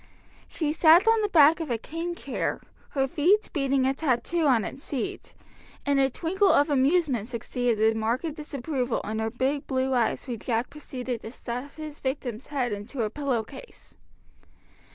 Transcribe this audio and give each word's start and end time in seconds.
She 0.47 0.73
sat 0.73 1.07
on 1.07 1.21
the 1.21 1.29
back 1.29 1.59
of 1.59 1.69
a 1.69 1.77
cane 1.77 2.15
chair, 2.15 2.59
her 2.93 3.07
feet 3.07 3.51
beating 3.53 3.85
a 3.85 3.93
tattoo 3.93 4.47
on 4.47 4.65
its 4.65 4.83
seat; 4.83 5.35
and 5.85 5.99
a 5.99 6.09
twinkle 6.09 6.47
of 6.51 6.71
amusement 6.71 7.27
succeeded 7.27 7.77
the 7.77 7.95
marked 7.99 8.33
disapproval 8.33 9.01
in 9.01 9.19
her 9.19 9.29
big 9.29 9.67
blue 9.67 9.93
eyes 9.93 10.27
when 10.27 10.39
Jack 10.39 10.71
proceeded 10.71 11.21
to 11.21 11.31
stuff 11.31 11.75
his 11.75 11.99
victim's 11.99 12.47
head 12.47 12.71
into 12.71 13.03
a 13.03 13.11
pillow 13.11 13.43
case. 13.43 13.95